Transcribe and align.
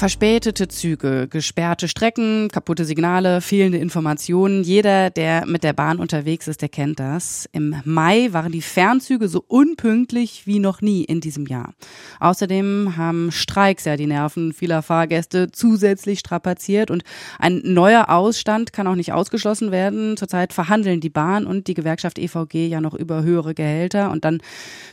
Verspätete 0.00 0.66
Züge, 0.66 1.28
gesperrte 1.28 1.86
Strecken, 1.86 2.48
kaputte 2.48 2.86
Signale, 2.86 3.42
fehlende 3.42 3.76
Informationen. 3.76 4.62
Jeder, 4.62 5.10
der 5.10 5.44
mit 5.44 5.62
der 5.62 5.74
Bahn 5.74 5.98
unterwegs 5.98 6.48
ist, 6.48 6.62
der 6.62 6.70
kennt 6.70 6.98
das. 6.98 7.46
Im 7.52 7.76
Mai 7.84 8.28
waren 8.32 8.50
die 8.50 8.62
Fernzüge 8.62 9.28
so 9.28 9.44
unpünktlich 9.46 10.46
wie 10.46 10.58
noch 10.58 10.80
nie 10.80 11.04
in 11.04 11.20
diesem 11.20 11.44
Jahr. 11.44 11.74
Außerdem 12.18 12.96
haben 12.96 13.30
Streiks 13.30 13.84
ja 13.84 13.98
die 13.98 14.06
Nerven 14.06 14.54
vieler 14.54 14.80
Fahrgäste 14.80 15.50
zusätzlich 15.52 16.20
strapaziert 16.20 16.90
und 16.90 17.02
ein 17.38 17.60
neuer 17.62 18.08
Ausstand 18.08 18.72
kann 18.72 18.86
auch 18.86 18.94
nicht 18.94 19.12
ausgeschlossen 19.12 19.70
werden. 19.70 20.16
Zurzeit 20.16 20.54
verhandeln 20.54 21.00
die 21.00 21.10
Bahn 21.10 21.44
und 21.44 21.66
die 21.66 21.74
Gewerkschaft 21.74 22.18
EVG 22.18 22.68
ja 22.68 22.80
noch 22.80 22.94
über 22.94 23.22
höhere 23.22 23.52
Gehälter 23.52 24.10
und 24.10 24.24
dann 24.24 24.40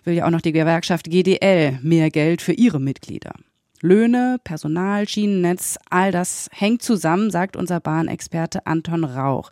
will 0.03 0.15
ja 0.15 0.25
auch 0.25 0.31
noch 0.31 0.41
die 0.41 0.51
Gewerkschaft 0.51 1.09
GDL 1.09 1.79
mehr 1.81 2.09
Geld 2.09 2.41
für 2.41 2.51
ihre 2.51 2.81
Mitglieder. 2.81 3.31
Löhne, 3.87 4.37
Personal, 4.43 5.07
Schienennetz, 5.07 5.77
all 5.89 6.11
das 6.11 6.49
hängt 6.51 6.81
zusammen, 6.81 7.31
sagt 7.31 7.55
unser 7.55 7.79
Bahnexperte 7.79 8.67
Anton 8.67 9.03
Rauch. 9.03 9.49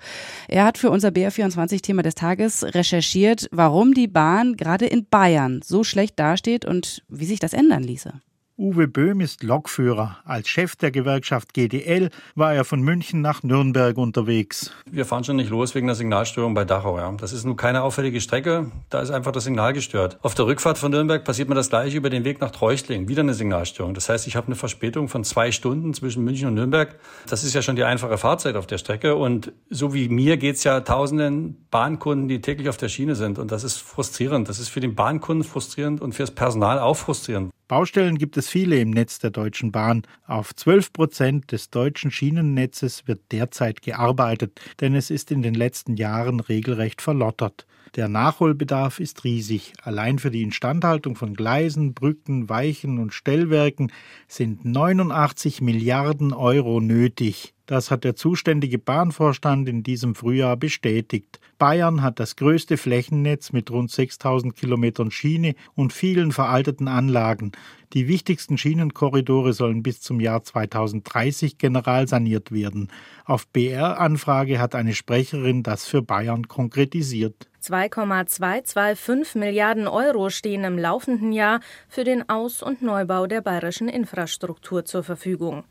Er 0.48 0.66
hat 0.66 0.78
für 0.78 0.92
unser 0.92 1.10
BR24-Thema 1.10 2.04
des 2.04 2.16
Tages 2.16 2.64
recherchiert, 2.64 3.48
warum 3.52 3.94
die 3.94 4.08
Bahn 4.08 4.58
gerade 4.58 4.86
in 4.86 5.08
Bayern 5.08 5.62
so 5.64 5.84
schlecht 5.84 6.20
dasteht 6.20 6.66
und 6.66 7.04
wie 7.08 7.26
sich 7.26 7.40
das 7.40 7.54
ändern 7.54 7.84
ließe. 7.84 8.14
Uwe 8.58 8.88
Böhm 8.88 9.20
ist 9.20 9.44
Lokführer. 9.44 10.20
Als 10.24 10.48
Chef 10.48 10.78
der 10.78 10.90
Gewerkschaft 10.90 11.54
GDL 11.54 12.10
war 12.36 12.54
er 12.54 12.64
von 12.64 12.80
München 12.80 13.20
nach 13.20 13.44
Nürnberg 13.44 13.98
unterwegs. 13.98 14.72
Wir 14.90 15.04
fahren 15.04 15.26
schon 15.26 15.36
nicht 15.36 15.50
los 15.50 15.76
wegen 15.76 15.88
der 15.88 15.96
Signalstörung 15.98 16.54
bei 16.54 16.64
Dachau. 16.64 16.98
Ja. 16.98 17.12
Das 17.18 17.34
ist 17.34 17.44
nun 17.44 17.58
keine 17.58 17.84
auffällige 17.84 18.22
Strecke, 18.22 18.72
da 18.90 19.02
ist 19.02 19.12
einfach 19.12 19.34
das 19.34 19.44
Signal 19.44 19.74
gestört. 19.74 20.20
Auf 20.22 20.36
der 20.36 20.46
Rückfahrt 20.46 20.78
von 20.78 20.90
Nürnberg 20.90 21.26
passiert 21.26 21.50
mir 21.50 21.56
das 21.56 21.70
gleiche 21.70 21.98
über 21.98 22.10
den 22.10 22.24
Weg 22.24 22.40
nach 22.40 22.50
Treuchtlingen, 22.50 23.10
wieder 23.10 23.24
eine 23.24 23.34
Signalstörung. 23.34 23.94
Das 23.94 24.08
heißt, 24.08 24.26
ich 24.26 24.38
habe 24.38 24.48
eine 24.48 24.56
Verspätung 24.56 25.10
von 25.10 25.26
zwei 25.26 25.52
Stunden 25.52 25.94
zwischen 25.94 26.24
München 26.24 26.48
und 26.48 26.54
Nürnberg. 26.54 26.96
Das 27.28 27.44
ist 27.44 27.54
ja 27.56 27.62
schon 27.62 27.76
die 27.76 27.84
einfache 27.84 28.18
Fahrzeit 28.18 28.56
auf 28.56 28.68
der 28.68 28.78
Strecke 28.78 29.18
und 29.18 29.52
so 29.70 29.94
wie 29.94 30.08
mir 30.08 30.38
geht's 30.38 30.64
ja 30.64 30.80
tausenden 30.80 31.68
Bahnkunden, 31.72 32.30
die 32.30 32.40
täglich 32.40 32.70
auf 32.70 32.78
der 32.78 32.88
Schiene 32.88 33.16
sind 33.16 33.38
und 33.38 33.52
das 33.52 33.66
ist 33.66 33.80
frustrierend. 33.80 34.48
Das 34.48 34.60
ist 34.60 34.70
für 34.70 34.80
den 34.80 34.96
Bahnkunden 34.96 35.44
frustrierend 35.44 36.00
und 36.00 36.16
fürs 36.16 36.32
Personal 36.32 36.80
auch 36.80 36.96
frustrierend. 36.96 37.52
Baustellen 37.68 38.20
gibt 38.20 38.38
es 38.38 38.48
viele 38.48 38.80
im 38.80 38.92
Netz 38.92 39.18
der 39.18 39.32
Deutschen 39.32 39.72
Bahn. 39.72 40.04
Auf 40.28 40.54
12 40.54 40.94
Prozent 40.94 41.52
des 41.52 41.72
deutschen 41.72 42.12
Schienennetzes 42.12 43.08
wird 43.08 43.32
derzeit 43.32 43.82
gearbeitet, 43.82 44.62
denn 44.82 44.94
es 44.94 45.10
ist 45.10 45.32
in 45.32 45.42
den 45.42 45.56
letzten 45.56 45.96
Jahren 45.96 46.42
regelrecht 46.42 47.02
verlottert. 47.02 47.66
Der 47.96 48.10
Nachholbedarf 48.10 49.00
ist 49.00 49.24
riesig. 49.24 49.72
Allein 49.82 50.20
für 50.20 50.30
die 50.30 50.44
Instandhaltung 50.44 51.16
von 51.16 51.34
Gleisen, 51.34 51.94
Brücken, 51.94 52.50
Weichen 52.50 53.00
und 53.00 53.14
Stellwerken 53.14 53.90
sind 54.28 54.66
89 54.66 55.62
Milliarden 55.62 56.34
Euro 56.34 56.82
nötig. 56.82 57.54
Das 57.68 57.90
hat 57.90 58.04
der 58.04 58.16
zuständige 58.16 58.78
Bahnvorstand 58.78 59.70
in 59.70 59.82
diesem 59.82 60.14
Frühjahr 60.14 60.58
bestätigt. 60.58 61.40
Bayern 61.58 62.02
hat 62.02 62.20
das 62.20 62.36
größte 62.36 62.76
Flächennetz 62.76 63.54
mit 63.54 63.72
rund 63.72 63.90
6000 63.90 64.56
Kilometern 64.56 65.10
Schiene 65.10 65.56
und 65.74 65.94
vielen 65.94 66.34
veralteten 66.34 66.90
Anlagen. 66.90 67.54
Die 67.94 68.10
wichtigsten 68.10 68.58
Schienenkorridore 68.58 69.54
sollen 69.54 69.82
bis 69.82 70.02
zum 70.02 70.20
Jahr 70.20 70.44
2030 70.44 71.58
generalsaniert 71.58 72.52
werden. 72.52 72.92
Auf 73.24 73.48
BR-Anfrage 73.48 74.60
hat 74.60 74.76
eine 74.76 74.94
Sprecherin 74.94 75.64
das 75.64 75.86
für 75.86 76.02
Bayern 76.02 76.48
konkretisiert. 76.48 77.48
2,225 77.66 79.38
Milliarden 79.38 79.88
Euro 79.88 80.30
stehen 80.30 80.64
im 80.64 80.78
laufenden 80.78 81.32
Jahr 81.32 81.60
für 81.88 82.04
den 82.04 82.30
Aus- 82.30 82.62
und 82.62 82.82
Neubau 82.82 83.28
der 83.28 83.42
bayerischen 83.42 83.90
Infrastruktur 83.90 84.86
zur 84.86 85.04
Verfügung. 85.04 85.64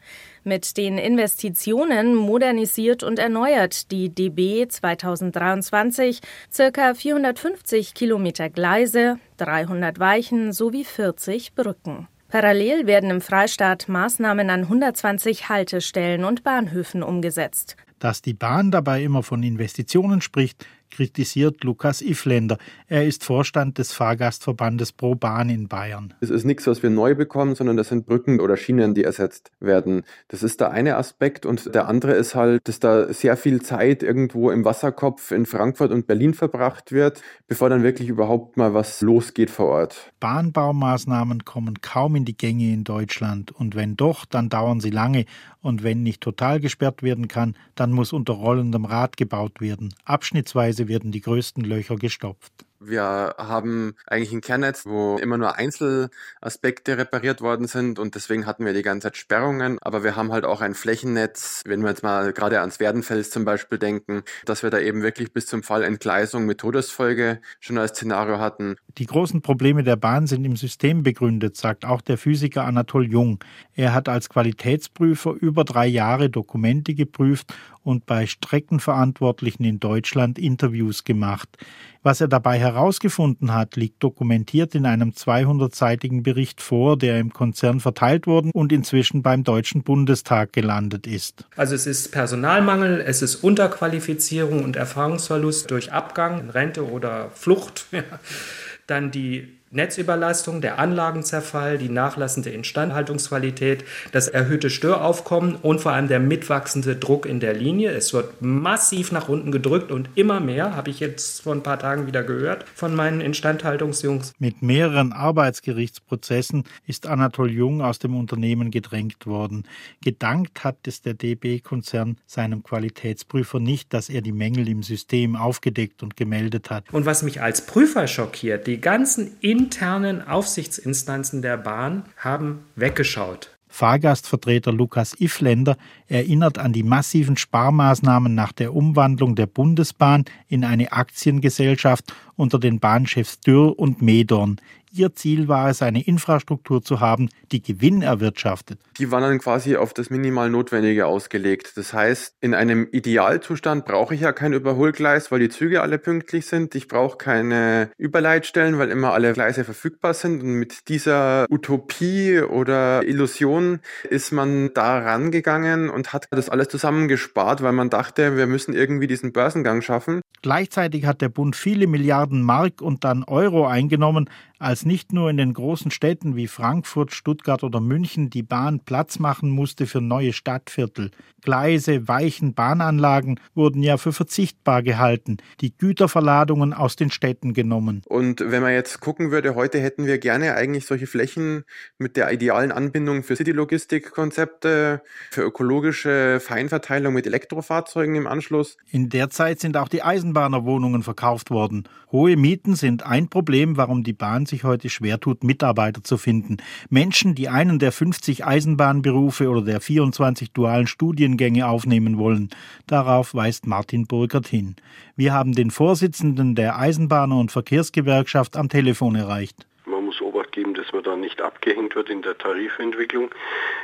Mit 0.42 0.76
den 0.76 0.98
Investitionen 0.98 2.14
modernisiert 2.14 3.02
und 3.02 3.18
erneuert 3.18 3.90
die 3.90 4.08
DB 4.08 4.66
2023 4.68 6.20
circa 6.52 6.94
450 6.94 7.94
Kilometer 7.94 8.50
Gleise, 8.50 9.18
300 9.36 9.98
Weichen 9.98 10.52
sowie 10.52 10.84
40 10.84 11.54
Brücken. 11.54 12.08
Parallel 12.34 12.88
werden 12.88 13.10
im 13.10 13.20
Freistaat 13.20 13.88
Maßnahmen 13.88 14.50
an 14.50 14.62
120 14.62 15.48
Haltestellen 15.48 16.24
und 16.24 16.42
Bahnhöfen 16.42 17.04
umgesetzt. 17.04 17.76
Dass 18.00 18.22
die 18.22 18.34
Bahn 18.34 18.72
dabei 18.72 19.04
immer 19.04 19.22
von 19.22 19.44
Investitionen 19.44 20.20
spricht, 20.20 20.66
kritisiert 20.94 21.64
Lukas 21.64 22.00
Ifländer. 22.00 22.56
Er 22.86 23.04
ist 23.04 23.24
Vorstand 23.24 23.78
des 23.78 23.92
Fahrgastverbandes 23.92 24.92
Pro 24.92 25.14
Bahn 25.14 25.50
in 25.50 25.68
Bayern. 25.68 26.14
Es 26.20 26.30
ist 26.30 26.44
nichts, 26.44 26.66
was 26.66 26.82
wir 26.82 26.90
neu 26.90 27.14
bekommen, 27.14 27.54
sondern 27.54 27.76
das 27.76 27.88
sind 27.88 28.06
Brücken 28.06 28.40
oder 28.40 28.56
Schienen, 28.56 28.94
die 28.94 29.04
ersetzt 29.04 29.50
werden. 29.60 30.04
Das 30.28 30.42
ist 30.42 30.60
der 30.60 30.70
eine 30.70 30.96
Aspekt 30.96 31.46
und 31.46 31.74
der 31.74 31.88
andere 31.88 32.12
ist 32.12 32.34
halt, 32.34 32.60
dass 32.68 32.78
da 32.78 33.12
sehr 33.12 33.36
viel 33.36 33.60
Zeit 33.62 34.02
irgendwo 34.02 34.50
im 34.50 34.64
Wasserkopf 34.64 35.32
in 35.32 35.46
Frankfurt 35.46 35.90
und 35.90 36.06
Berlin 36.06 36.32
verbracht 36.32 36.92
wird, 36.92 37.22
bevor 37.48 37.68
dann 37.68 37.82
wirklich 37.82 38.08
überhaupt 38.08 38.56
mal 38.56 38.72
was 38.74 39.00
losgeht 39.00 39.50
vor 39.50 39.66
Ort. 39.66 40.12
Bahnbaumaßnahmen 40.20 41.44
kommen 41.44 41.80
kaum 41.80 42.14
in 42.16 42.24
die 42.24 42.36
Gänge 42.36 42.72
in 42.72 42.84
Deutschland 42.84 43.50
und 43.50 43.74
wenn 43.74 43.96
doch, 43.96 44.24
dann 44.24 44.48
dauern 44.48 44.80
sie 44.80 44.90
lange 44.90 45.24
und 45.64 45.82
wenn 45.82 46.02
nicht 46.02 46.20
total 46.20 46.60
gesperrt 46.60 47.02
werden 47.02 47.26
kann, 47.26 47.56
dann 47.74 47.90
muss 47.90 48.12
unter 48.12 48.34
rollendem 48.34 48.84
Rad 48.84 49.16
gebaut 49.16 49.60
werden. 49.60 49.94
Abschnittsweise 50.04 50.83
werden 50.88 51.12
die 51.12 51.20
größten 51.20 51.64
Löcher 51.64 51.96
gestopft. 51.96 52.52
Wir 52.80 53.34
haben 53.38 53.94
eigentlich 54.06 54.32
ein 54.32 54.40
Kernnetz, 54.40 54.84
wo 54.86 55.16
immer 55.16 55.38
nur 55.38 55.56
Einzelaspekte 55.56 56.98
repariert 56.98 57.40
worden 57.40 57.66
sind 57.66 57.98
und 57.98 58.14
deswegen 58.14 58.46
hatten 58.46 58.64
wir 58.64 58.72
die 58.72 58.82
ganze 58.82 59.08
Zeit 59.08 59.16
Sperrungen. 59.16 59.78
Aber 59.80 60.04
wir 60.04 60.16
haben 60.16 60.32
halt 60.32 60.44
auch 60.44 60.60
ein 60.60 60.74
Flächennetz, 60.74 61.62
wenn 61.66 61.82
wir 61.82 61.90
jetzt 61.90 62.02
mal 62.02 62.32
gerade 62.32 62.60
ans 62.60 62.80
Werdenfels 62.80 63.30
zum 63.30 63.44
Beispiel 63.44 63.78
denken, 63.78 64.22
dass 64.44 64.62
wir 64.62 64.70
da 64.70 64.78
eben 64.78 65.02
wirklich 65.02 65.32
bis 65.32 65.46
zum 65.46 65.62
Fall 65.62 65.82
Entgleisung 65.82 66.46
mit 66.46 66.58
Todesfolge 66.58 67.40
schon 67.60 67.78
als 67.78 67.92
Szenario 67.92 68.38
hatten. 68.38 68.76
Die 68.98 69.06
großen 69.06 69.42
Probleme 69.42 69.82
der 69.82 69.96
Bahn 69.96 70.26
sind 70.26 70.44
im 70.44 70.56
System 70.56 71.02
begründet, 71.02 71.56
sagt 71.56 71.84
auch 71.84 72.00
der 72.00 72.18
Physiker 72.18 72.64
Anatol 72.64 73.10
Jung. 73.10 73.42
Er 73.74 73.94
hat 73.94 74.08
als 74.08 74.28
Qualitätsprüfer 74.28 75.34
über 75.40 75.64
drei 75.64 75.86
Jahre 75.86 76.30
Dokumente 76.30 76.94
geprüft 76.94 77.54
und 77.82 78.06
bei 78.06 78.26
Streckenverantwortlichen 78.26 79.64
in 79.64 79.78
Deutschland 79.78 80.38
Interviews 80.38 81.04
gemacht. 81.04 81.58
Was 82.04 82.20
er 82.20 82.28
dabei 82.28 82.58
herausgefunden 82.58 83.54
hat, 83.54 83.76
liegt 83.76 84.02
dokumentiert 84.02 84.74
in 84.74 84.84
einem 84.84 85.12
200-seitigen 85.12 86.22
Bericht 86.22 86.60
vor, 86.60 86.98
der 86.98 87.18
im 87.18 87.32
Konzern 87.32 87.80
verteilt 87.80 88.26
worden 88.26 88.50
und 88.52 88.72
inzwischen 88.72 89.22
beim 89.22 89.42
Deutschen 89.42 89.84
Bundestag 89.84 90.52
gelandet 90.52 91.06
ist. 91.06 91.46
Also 91.56 91.74
es 91.74 91.86
ist 91.86 92.12
Personalmangel, 92.12 93.00
es 93.00 93.22
ist 93.22 93.36
Unterqualifizierung 93.36 94.62
und 94.62 94.76
Erfahrungsverlust 94.76 95.70
durch 95.70 95.92
Abgang, 95.92 96.50
Rente 96.50 96.86
oder 96.86 97.30
Flucht. 97.30 97.86
Dann 98.86 99.10
die 99.10 99.48
Netzüberlastung, 99.74 100.60
der 100.60 100.78
Anlagenzerfall, 100.78 101.78
die 101.78 101.88
nachlassende 101.88 102.50
Instandhaltungsqualität, 102.50 103.84
das 104.12 104.28
erhöhte 104.28 104.70
Störaufkommen 104.70 105.56
und 105.56 105.80
vor 105.80 105.92
allem 105.92 106.06
der 106.06 106.20
mitwachsende 106.20 106.94
Druck 106.94 107.26
in 107.26 107.40
der 107.40 107.54
Linie. 107.54 107.90
Es 107.90 108.14
wird 108.14 108.40
massiv 108.40 109.10
nach 109.10 109.28
unten 109.28 109.50
gedrückt 109.50 109.90
und 109.90 110.08
immer 110.14 110.38
mehr, 110.38 110.76
habe 110.76 110.90
ich 110.90 111.00
jetzt 111.00 111.42
vor 111.42 111.52
ein 111.52 111.64
paar 111.64 111.80
Tagen 111.80 112.06
wieder 112.06 112.22
gehört 112.22 112.64
von 112.76 112.94
meinen 112.94 113.20
Instandhaltungsjungs. 113.20 114.32
Mit 114.38 114.62
mehreren 114.62 115.12
Arbeitsgerichtsprozessen 115.12 116.62
ist 116.86 117.08
Anatol 117.08 117.50
Jung 117.50 117.82
aus 117.82 117.98
dem 117.98 118.16
Unternehmen 118.16 118.70
gedrängt 118.70 119.26
worden. 119.26 119.64
Gedankt 120.04 120.62
hat 120.62 120.86
es 120.86 121.02
der 121.02 121.14
DB-Konzern 121.14 122.16
seinem 122.26 122.62
Qualitätsprüfer 122.62 123.58
nicht, 123.58 123.92
dass 123.92 124.08
er 124.08 124.22
die 124.22 124.32
Mängel 124.32 124.68
im 124.68 124.84
System 124.84 125.34
aufgedeckt 125.34 126.04
und 126.04 126.16
gemeldet 126.16 126.70
hat. 126.70 126.84
Und 126.92 127.06
was 127.06 127.24
mich 127.24 127.42
als 127.42 127.66
Prüfer 127.66 128.06
schockiert, 128.06 128.68
die 128.68 128.80
ganzen 128.80 129.32
in 129.40 129.63
internen 129.64 130.20
Aufsichtsinstanzen 130.20 131.40
der 131.40 131.56
Bahn 131.56 132.04
haben 132.18 132.66
weggeschaut. 132.76 133.50
Fahrgastvertreter 133.66 134.72
Lukas 134.72 135.18
Ifländer 135.18 135.78
erinnert 136.06 136.58
an 136.58 136.74
die 136.74 136.82
massiven 136.82 137.38
Sparmaßnahmen 137.38 138.34
nach 138.34 138.52
der 138.52 138.74
Umwandlung 138.74 139.36
der 139.36 139.46
Bundesbahn 139.46 140.26
in 140.48 140.64
eine 140.64 140.92
Aktiengesellschaft 140.92 142.12
unter 142.36 142.58
den 142.58 142.80
Bahnchefs 142.80 143.40
Dürr 143.40 143.78
und 143.78 144.02
Medorn. 144.02 144.60
Ihr 144.96 145.12
Ziel 145.12 145.48
war 145.48 145.70
es, 145.70 145.82
eine 145.82 146.06
Infrastruktur 146.06 146.80
zu 146.80 147.00
haben, 147.00 147.28
die 147.50 147.60
Gewinn 147.60 148.02
erwirtschaftet. 148.02 148.78
Die 148.96 149.10
waren 149.10 149.24
dann 149.24 149.40
quasi 149.40 149.74
auf 149.74 149.92
das 149.92 150.08
minimal 150.08 150.50
Notwendige 150.50 151.06
ausgelegt. 151.06 151.72
Das 151.74 151.92
heißt, 151.92 152.36
in 152.40 152.54
einem 152.54 152.86
Idealzustand 152.92 153.86
brauche 153.86 154.14
ich 154.14 154.20
ja 154.20 154.30
kein 154.30 154.52
Überholgleis, 154.52 155.32
weil 155.32 155.40
die 155.40 155.48
Züge 155.48 155.82
alle 155.82 155.98
pünktlich 155.98 156.46
sind. 156.46 156.76
Ich 156.76 156.86
brauche 156.86 157.18
keine 157.18 157.90
Überleitstellen, 157.98 158.78
weil 158.78 158.90
immer 158.90 159.12
alle 159.12 159.32
Gleise 159.32 159.64
verfügbar 159.64 160.14
sind. 160.14 160.44
Und 160.44 160.60
mit 160.60 160.88
dieser 160.88 161.46
Utopie 161.50 162.38
oder 162.38 163.02
Illusion 163.02 163.80
ist 164.08 164.30
man 164.30 164.74
da 164.74 164.98
rangegangen 164.98 165.90
und 165.90 166.12
hat 166.12 166.28
das 166.30 166.48
alles 166.48 166.68
zusammengespart, 166.68 167.64
weil 167.64 167.72
man 167.72 167.90
dachte, 167.90 168.36
wir 168.36 168.46
müssen 168.46 168.74
irgendwie 168.74 169.08
diesen 169.08 169.32
Börsengang 169.32 169.82
schaffen. 169.82 170.20
Gleichzeitig 170.44 171.06
hat 171.06 171.22
der 171.22 171.30
Bund 171.30 171.56
viele 171.56 171.86
Milliarden 171.86 172.42
Mark 172.42 172.82
und 172.82 173.02
dann 173.02 173.24
Euro 173.24 173.66
eingenommen, 173.66 174.28
als 174.58 174.84
nicht 174.84 175.12
nur 175.12 175.30
in 175.30 175.38
den 175.38 175.54
großen 175.54 175.90
Städten 175.90 176.36
wie 176.36 176.48
Frankfurt, 176.48 177.12
Stuttgart 177.12 177.64
oder 177.64 177.80
München 177.80 178.28
die 178.28 178.42
Bahn 178.42 178.80
Platz 178.80 179.18
machen 179.18 179.50
musste 179.50 179.86
für 179.86 180.00
neue 180.02 180.32
Stadtviertel. 180.34 181.10
Gleise, 181.42 182.08
Weichen, 182.08 182.54
Bahnanlagen 182.54 183.38
wurden 183.54 183.82
ja 183.82 183.98
für 183.98 184.12
verzichtbar 184.12 184.82
gehalten, 184.82 185.36
die 185.60 185.76
Güterverladungen 185.76 186.72
aus 186.72 186.96
den 186.96 187.10
Städten 187.10 187.52
genommen. 187.52 188.02
Und 188.06 188.40
wenn 188.40 188.62
man 188.62 188.72
jetzt 188.72 189.00
gucken 189.00 189.30
würde, 189.30 189.54
heute 189.54 189.78
hätten 189.80 190.06
wir 190.06 190.18
gerne 190.18 190.54
eigentlich 190.54 190.86
solche 190.86 191.06
Flächen 191.06 191.64
mit 191.98 192.16
der 192.16 192.32
idealen 192.32 192.72
Anbindung 192.72 193.22
für 193.22 193.36
City-Logistik-Konzepte, 193.36 195.02
für 195.30 195.42
ökologische 195.42 196.40
Feinverteilung 196.40 197.12
mit 197.12 197.26
Elektrofahrzeugen 197.26 198.14
im 198.14 198.26
Anschluss. 198.26 198.78
In 198.90 199.10
der 199.10 199.28
Zeit 199.28 199.60
sind 199.60 199.76
auch 199.76 199.88
die 199.88 200.02
Eisenbahnerwohnungen 200.34 201.02
verkauft 201.02 201.50
worden. 201.50 201.84
Hohe 202.10 202.36
Mieten 202.36 202.74
sind 202.74 203.06
ein 203.06 203.28
Problem, 203.28 203.76
warum 203.76 204.02
die 204.02 204.12
Bahn 204.12 204.46
sich 204.46 204.64
heute 204.64 204.90
schwer 204.90 205.20
tut, 205.20 205.44
Mitarbeiter 205.44 206.02
zu 206.02 206.16
finden. 206.18 206.56
Menschen, 206.90 207.36
die 207.36 207.48
einen 207.48 207.78
der 207.78 207.92
50 207.92 208.44
Eisenbahnberufe 208.44 209.48
oder 209.48 209.62
der 209.62 209.80
24 209.80 210.52
dualen 210.52 210.88
Studiengänge 210.88 211.68
aufnehmen 211.68 212.18
wollen. 212.18 212.50
Darauf 212.86 213.34
weist 213.34 213.66
Martin 213.66 214.06
Burkert 214.06 214.48
hin. 214.48 214.74
Wir 215.14 215.32
haben 215.32 215.52
den 215.52 215.70
Vorsitzenden 215.70 216.56
der 216.56 216.78
Eisenbahner- 216.78 217.38
und 217.38 217.52
Verkehrsgewerkschaft 217.52 218.56
am 218.56 218.68
Telefon 218.68 219.14
erreicht 219.14 219.66
Man 219.86 220.06
muss 220.06 220.20
Obacht 220.20 220.50
geben, 220.52 220.74
dass 220.74 220.92
man 220.92 221.04
da 221.04 221.16
nicht 221.16 221.40
abgehängt 221.40 221.94
wird 221.94 222.10
in 222.10 222.22
der 222.22 222.36
Tarifentwicklung. 222.36 223.30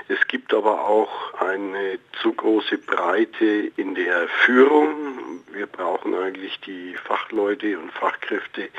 Es 0.08 0.26
gibt 0.26 0.52
aber 0.52 0.86
auch 0.86 1.34
eine 1.34 1.98
zu 2.22 2.32
große 2.32 2.78
Breite 2.78 3.70
in 3.76 3.94
der 3.94 4.28
Führung. 4.44 5.09
Wir 5.60 5.66
brauchen 5.66 6.14
eigentlich 6.14 6.58
die 6.60 6.94
Fachleute 7.04 7.78
und 7.78 7.92
Fachkräfte 7.92 8.70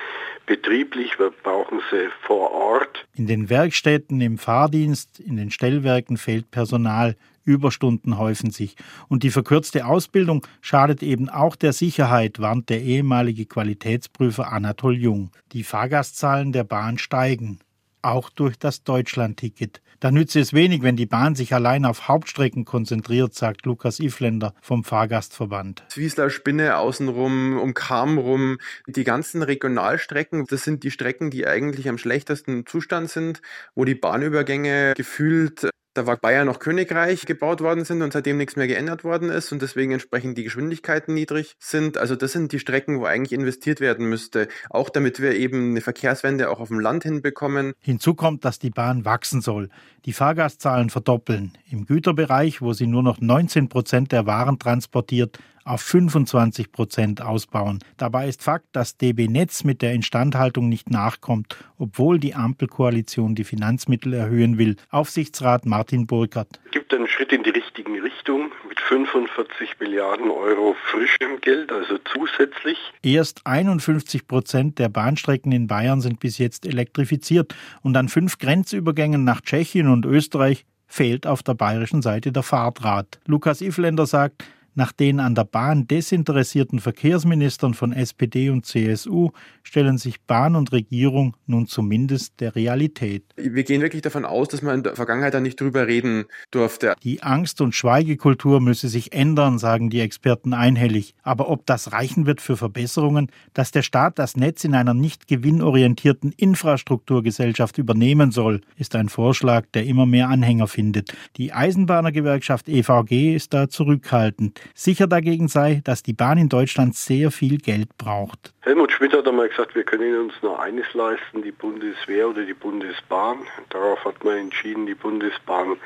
betrieblich, 0.47 1.19
wir 1.19 1.29
brauchen 1.29 1.79
sie 1.91 2.09
vor 2.25 2.49
Ort. 2.49 3.05
In 3.13 3.27
den 3.27 3.51
Werkstätten, 3.51 4.19
im 4.19 4.39
Fahrdienst, 4.39 5.19
in 5.19 5.37
den 5.37 5.51
Stellwerken 5.51 6.17
fehlt 6.17 6.49
Personal. 6.49 7.15
Überstunden 7.43 8.17
häufen 8.17 8.49
sich. 8.49 8.77
Und 9.09 9.21
die 9.21 9.29
verkürzte 9.29 9.85
Ausbildung 9.85 10.47
schadet 10.61 11.03
eben 11.03 11.29
auch 11.29 11.55
der 11.55 11.73
Sicherheit, 11.73 12.39
warnt 12.39 12.69
der 12.71 12.81
ehemalige 12.81 13.45
Qualitätsprüfer 13.45 14.51
Anatol 14.51 14.97
Jung. 14.97 15.29
Die 15.51 15.63
Fahrgastzahlen 15.63 16.51
der 16.51 16.63
Bahn 16.63 16.97
steigen 16.97 17.59
auch 18.01 18.29
durch 18.29 18.57
das 18.57 18.83
Deutschlandticket. 18.83 19.81
Da 19.99 20.09
nütze 20.09 20.39
es 20.39 20.53
wenig, 20.53 20.81
wenn 20.81 20.95
die 20.95 21.05
Bahn 21.05 21.35
sich 21.35 21.53
allein 21.53 21.85
auf 21.85 22.07
Hauptstrecken 22.07 22.65
konzentriert, 22.65 23.35
sagt 23.35 23.65
Lukas 23.65 23.99
Ifländer 23.99 24.55
vom 24.61 24.83
Fahrgastverband. 24.83 25.83
Zwiesler 25.89 26.31
Spinne 26.31 26.77
außenrum, 26.77 27.59
um 27.59 27.73
Kam 27.75 28.17
rum, 28.17 28.57
die 28.87 29.03
ganzen 29.03 29.43
Regionalstrecken, 29.43 30.45
das 30.47 30.63
sind 30.63 30.83
die 30.83 30.89
Strecken, 30.91 31.29
die 31.29 31.45
eigentlich 31.45 31.87
am 31.87 31.99
schlechtesten 31.99 32.65
Zustand 32.65 33.11
sind, 33.11 33.41
wo 33.75 33.85
die 33.85 33.95
Bahnübergänge 33.95 34.93
gefühlt 34.95 35.69
da 35.93 36.07
war 36.07 36.17
Bayern 36.17 36.47
noch 36.47 36.59
Königreich 36.59 37.25
gebaut 37.25 37.61
worden 37.61 37.85
sind 37.85 38.01
und 38.01 38.13
seitdem 38.13 38.37
nichts 38.37 38.55
mehr 38.55 38.67
geändert 38.67 39.03
worden 39.03 39.29
ist 39.29 39.51
und 39.51 39.61
deswegen 39.61 39.91
entsprechend 39.91 40.37
die 40.37 40.43
Geschwindigkeiten 40.43 41.13
niedrig 41.13 41.55
sind. 41.59 41.97
Also 41.97 42.15
das 42.15 42.31
sind 42.31 42.51
die 42.51 42.59
Strecken, 42.59 42.99
wo 42.99 43.05
eigentlich 43.05 43.33
investiert 43.37 43.81
werden 43.81 44.07
müsste, 44.07 44.47
auch 44.69 44.89
damit 44.89 45.21
wir 45.21 45.35
eben 45.35 45.71
eine 45.71 45.81
Verkehrswende 45.81 46.49
auch 46.49 46.59
auf 46.59 46.69
dem 46.69 46.79
Land 46.79 47.03
hinbekommen. 47.03 47.73
Hinzu 47.79 48.13
kommt, 48.13 48.45
dass 48.45 48.59
die 48.59 48.69
Bahn 48.69 49.05
wachsen 49.05 49.41
soll, 49.41 49.69
die 50.05 50.13
Fahrgastzahlen 50.13 50.89
verdoppeln. 50.89 51.57
Im 51.69 51.85
Güterbereich, 51.85 52.61
wo 52.61 52.73
sie 52.73 52.87
nur 52.87 53.03
noch 53.03 53.19
19 53.19 53.69
Prozent 53.69 54.11
der 54.11 54.25
Waren 54.25 54.59
transportiert, 54.59 55.39
auf 55.63 55.81
25 55.81 56.71
Prozent 56.71 57.21
ausbauen. 57.21 57.79
Dabei 57.97 58.27
ist 58.27 58.43
Fakt, 58.43 58.67
dass 58.73 58.97
DB 58.97 59.27
Netz 59.27 59.63
mit 59.63 59.81
der 59.81 59.93
Instandhaltung 59.93 60.69
nicht 60.69 60.89
nachkommt, 60.89 61.55
obwohl 61.77 62.19
die 62.19 62.35
Ampelkoalition 62.35 63.35
die 63.35 63.43
Finanzmittel 63.43 64.13
erhöhen 64.13 64.57
will. 64.57 64.75
Aufsichtsrat 64.89 65.65
Martin 65.65 66.07
Burkhardt. 66.07 66.59
Es 66.65 66.71
gibt 66.71 66.93
einen 66.93 67.07
Schritt 67.07 67.31
in 67.31 67.43
die 67.43 67.49
richtige 67.49 67.91
Richtung 68.03 68.51
mit 68.67 68.79
45 68.79 69.79
Milliarden 69.79 70.29
Euro 70.29 70.75
frischem 70.91 71.41
Geld, 71.41 71.71
also 71.71 71.97
zusätzlich. 72.13 72.77
Erst 73.03 73.45
51 73.45 74.27
Prozent 74.27 74.79
der 74.79 74.89
Bahnstrecken 74.89 75.51
in 75.51 75.67
Bayern 75.67 76.01
sind 76.01 76.19
bis 76.19 76.37
jetzt 76.37 76.65
elektrifiziert 76.65 77.55
und 77.81 77.97
an 77.97 78.09
fünf 78.09 78.37
Grenzübergängen 78.37 79.23
nach 79.23 79.41
Tschechien 79.41 79.87
und 79.87 80.05
Österreich 80.05 80.65
fehlt 80.87 81.25
auf 81.25 81.41
der 81.41 81.53
bayerischen 81.53 82.01
Seite 82.01 82.31
der 82.31 82.43
Fahrdraht. 82.43 83.19
Lukas 83.25 83.61
Ifländer 83.61 84.05
sagt, 84.05 84.43
nach 84.75 84.91
den 84.91 85.19
an 85.19 85.35
der 85.35 85.43
Bahn 85.43 85.87
desinteressierten 85.87 86.79
Verkehrsministern 86.79 87.73
von 87.73 87.91
SPD 87.91 88.49
und 88.49 88.65
CSU 88.65 89.31
stellen 89.63 89.97
sich 89.97 90.21
Bahn 90.21 90.55
und 90.55 90.71
Regierung 90.71 91.35
nun 91.45 91.67
zumindest 91.67 92.39
der 92.39 92.55
Realität. 92.55 93.23
Wir 93.35 93.63
gehen 93.63 93.81
wirklich 93.81 94.01
davon 94.01 94.25
aus, 94.25 94.47
dass 94.47 94.61
man 94.61 94.75
in 94.75 94.83
der 94.83 94.95
Vergangenheit 94.95 95.33
da 95.33 95.39
nicht 95.39 95.59
drüber 95.59 95.87
reden 95.87 96.25
durfte. 96.51 96.93
Die 97.03 97.21
Angst- 97.21 97.61
und 97.61 97.75
Schweigekultur 97.75 98.61
müsse 98.61 98.87
sich 98.87 99.13
ändern, 99.13 99.59
sagen 99.59 99.89
die 99.89 99.99
Experten 99.99 100.53
einhellig. 100.53 101.15
Aber 101.23 101.49
ob 101.49 101.65
das 101.65 101.91
reichen 101.91 102.25
wird 102.25 102.41
für 102.41 102.57
Verbesserungen, 102.57 103.27
dass 103.53 103.71
der 103.71 103.81
Staat 103.81 104.19
das 104.19 104.37
Netz 104.37 104.63
in 104.63 104.73
einer 104.73 104.93
nicht 104.93 105.27
gewinnorientierten 105.27 106.31
Infrastrukturgesellschaft 106.31 107.77
übernehmen 107.77 108.31
soll, 108.31 108.61
ist 108.77 108.95
ein 108.95 109.09
Vorschlag, 109.09 109.65
der 109.73 109.85
immer 109.85 110.05
mehr 110.05 110.29
Anhänger 110.29 110.67
findet. 110.67 111.13
Die 111.37 111.53
Eisenbahnergewerkschaft 111.53 112.69
EVG 112.69 113.35
ist 113.35 113.53
da 113.53 113.69
zurückhaltend. 113.69 114.60
Sicher 114.73 115.07
dagegen 115.07 115.47
sei, 115.47 115.81
dass 115.83 116.03
die 116.03 116.13
Bahn 116.13 116.37
in 116.37 116.49
Deutschland 116.49 116.95
sehr 116.95 117.31
viel 117.31 117.57
Geld 117.57 117.97
braucht. 117.97 118.53
Helmut 118.61 118.91
Schmidt 118.91 119.13
hat 119.13 119.27
einmal 119.27 119.49
gesagt, 119.49 119.73
wir 119.73 119.83
können 119.83 120.17
uns 120.19 120.33
nur 120.41 120.61
eines 120.61 120.93
leisten, 120.93 121.41
die 121.41 121.51
Bundeswehr 121.51 122.29
oder 122.29 122.43
die 122.43 122.53
Bundesbahn. 122.53 123.39
Darauf 123.69 124.05
hat 124.05 124.23
man 124.23 124.37
entschieden, 124.37 124.85
die 124.85 124.93
Bundesbahn 124.93 125.77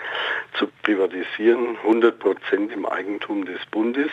zu 0.60 0.68
privatisieren, 0.83 1.77
100 1.83 2.19
Prozent 2.19 2.72
im 2.72 2.86
Eigentum 2.86 3.45
des 3.45 3.66
Bundes. 3.72 4.12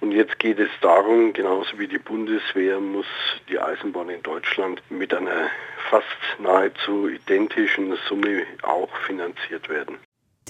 Und 0.00 0.12
jetzt 0.12 0.38
geht 0.38 0.58
es 0.58 0.70
darum, 0.80 1.32
genauso 1.32 1.78
wie 1.78 1.86
die 1.86 1.98
Bundeswehr 1.98 2.80
muss 2.80 3.06
die 3.48 3.58
Eisenbahn 3.58 4.08
in 4.08 4.22
Deutschland 4.22 4.82
mit 4.90 5.14
einer 5.14 5.50
fast 5.90 6.06
nahezu 6.40 7.08
identischen 7.08 7.96
Summe 8.08 8.42
auch 8.62 8.90
finanziert 9.06 9.68
werden. 9.68 9.98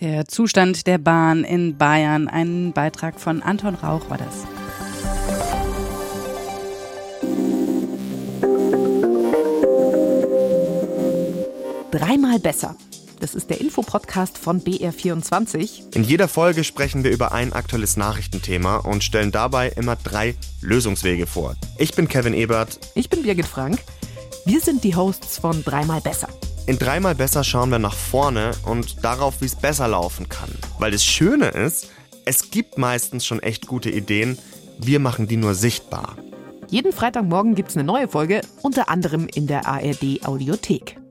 Der 0.01 0.27
Zustand 0.27 0.87
der 0.87 0.99
Bahn 0.99 1.45
in 1.45 1.77
Bayern. 1.77 2.29
Ein 2.29 2.73
Beitrag 2.73 3.21
von 3.21 3.43
Anton 3.43 3.75
Rauch 3.75 4.09
war 4.11 4.19
das. 4.19 4.47
Dreimal 11.91 12.39
besser. 12.41 12.75
Das 13.21 13.37
ist 13.37 13.51
der 13.51 13.61
Infopodcast 13.61 14.37
von 14.39 14.63
BR24. 14.63 15.95
In 15.95 16.03
jeder 16.03 16.27
Folge 16.27 16.65
sprechen 16.65 17.05
wir 17.05 17.13
über 17.13 17.33
ein 17.33 17.53
aktuelles 17.53 17.97
Nachrichtenthema 17.97 18.79
und 18.79 19.05
stellen 19.05 19.31
dabei 19.31 19.69
immer 19.69 19.95
drei 19.95 20.35
Lösungswege 20.61 21.29
vor. 21.29 21.55
Ich 21.79 21.95
bin 21.95 22.09
Kevin 22.09 22.35
Ebert. 22.35 22.81
Ich 22.97 23.09
bin 23.09 23.23
Birgit 23.23 23.47
Frank. 23.47 23.79
Wir 24.45 24.61
sind 24.61 24.83
die 24.83 24.97
Hosts 24.97 25.39
von 25.39 25.63
Dreimal 25.63 26.01
besser. 26.01 26.29
In 26.65 26.79
dreimal 26.79 27.17
besser 27.17 27.43
schauen 27.43 27.71
wir 27.71 27.81
nach 27.81 27.95
vorne 27.95 28.53
und 28.65 29.05
darauf, 29.05 29.41
wie 29.41 29.47
es 29.47 29.57
besser 29.57 29.89
laufen 29.89 30.29
kann. 30.29 30.49
Weil 30.79 30.93
das 30.93 31.05
Schöne 31.05 31.49
ist, 31.49 31.91
es 32.25 32.53
gibt 32.53 32.79
meistens 32.79 33.27
schon 33.27 33.41
echt 33.41 33.67
gute 33.67 33.91
Ideen, 33.91 34.39
wir 34.79 35.01
machen 35.01 35.27
die 35.27 35.37
nur 35.37 35.55
sichtbar. 35.55 36.17
Jeden 36.69 36.93
Freitagmorgen 36.93 37.57
gibt 37.57 37.71
es 37.71 37.77
eine 37.77 37.85
neue 37.85 38.07
Folge, 38.07 38.43
unter 38.63 38.89
anderem 38.89 39.27
in 39.27 39.49
der 39.49 39.67
ARD 39.67 40.25
Audiothek. 40.25 41.02